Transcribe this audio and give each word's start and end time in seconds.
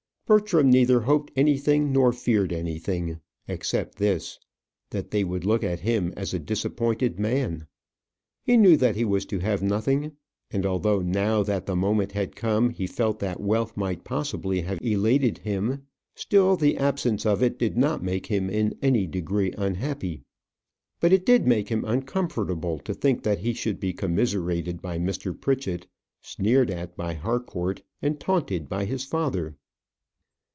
Bertram 0.27 0.69
neither 0.69 1.01
hoped 1.01 1.33
anything, 1.35 1.91
nor 1.91 2.13
feared 2.13 2.53
anything, 2.53 3.19
except 3.49 3.97
this 3.97 4.39
that 4.91 5.11
they 5.11 5.25
would 5.25 5.43
look 5.43 5.61
at 5.61 5.81
him 5.81 6.13
as 6.15 6.33
a 6.33 6.39
disappointed 6.39 7.19
man. 7.19 7.67
He 8.41 8.55
knew 8.55 8.77
that 8.77 8.95
he 8.95 9.03
was 9.03 9.25
to 9.25 9.39
have 9.39 9.61
nothing; 9.61 10.13
and 10.49 10.65
although, 10.65 11.01
now 11.01 11.43
that 11.43 11.65
the 11.65 11.75
moment 11.75 12.13
had 12.13 12.37
come, 12.37 12.69
he 12.69 12.87
felt 12.87 13.19
that 13.19 13.41
wealth 13.41 13.75
might 13.75 14.05
possibly 14.05 14.61
have 14.61 14.79
elated 14.81 15.39
him, 15.39 15.85
still 16.15 16.55
the 16.55 16.77
absence 16.77 17.25
of 17.25 17.43
it 17.43 17.59
did 17.59 17.75
not 17.75 18.01
make 18.01 18.27
him 18.27 18.49
in 18.49 18.73
any 18.81 19.07
degree 19.07 19.53
unhappy. 19.57 20.23
But 21.01 21.11
it 21.11 21.25
did 21.25 21.45
make 21.45 21.67
him 21.67 21.83
uncomfortable 21.83 22.79
to 22.85 22.93
think 22.93 23.23
that 23.23 23.39
he 23.39 23.51
should 23.51 23.81
be 23.81 23.91
commiserated 23.91 24.81
by 24.81 24.97
Mr. 24.97 25.37
Pritchett, 25.37 25.87
sneered 26.21 26.71
at 26.71 26.95
by 26.95 27.15
Harcourt, 27.15 27.81
and 28.01 28.17
taunted 28.17 28.69
by 28.69 28.85
his 28.85 29.03
father. 29.03 29.57